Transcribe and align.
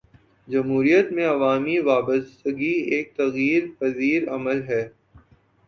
جمہوریت 0.47 1.11
میں 1.11 1.25
عوامی 1.27 1.77
وابستگی 1.79 2.73
ایک 2.91 3.13
تغیر 3.15 3.63
پذیر 3.79 4.27
عمل 4.29 4.63
ہے۔ 4.67 4.83